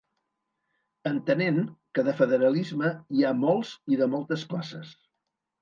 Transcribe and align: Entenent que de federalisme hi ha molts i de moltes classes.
Entenent 1.09 1.59
que 1.99 2.05
de 2.09 2.15
federalisme 2.21 2.91
hi 3.19 3.23
ha 3.23 3.35
molts 3.45 3.77
i 3.97 4.03
de 4.03 4.11
moltes 4.15 4.51
classes. 4.55 4.99